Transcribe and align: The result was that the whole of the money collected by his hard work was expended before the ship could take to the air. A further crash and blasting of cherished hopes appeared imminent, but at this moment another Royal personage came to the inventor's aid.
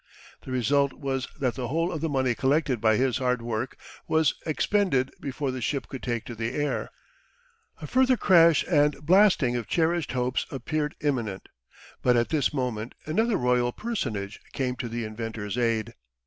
The 0.41 0.51
result 0.51 0.93
was 0.93 1.27
that 1.39 1.53
the 1.53 1.67
whole 1.67 1.91
of 1.91 2.01
the 2.01 2.09
money 2.09 2.33
collected 2.33 2.81
by 2.81 2.95
his 2.97 3.19
hard 3.19 3.39
work 3.43 3.77
was 4.07 4.33
expended 4.47 5.11
before 5.19 5.51
the 5.51 5.61
ship 5.61 5.87
could 5.89 6.01
take 6.01 6.25
to 6.25 6.33
the 6.33 6.53
air. 6.55 6.89
A 7.79 7.85
further 7.85 8.17
crash 8.17 8.65
and 8.67 8.99
blasting 9.05 9.55
of 9.55 9.67
cherished 9.67 10.13
hopes 10.13 10.47
appeared 10.49 10.95
imminent, 11.01 11.49
but 12.01 12.17
at 12.17 12.29
this 12.29 12.51
moment 12.51 12.95
another 13.05 13.37
Royal 13.37 13.71
personage 13.71 14.39
came 14.53 14.75
to 14.77 14.89
the 14.89 15.05
inventor's 15.05 15.55
aid. 15.55 15.93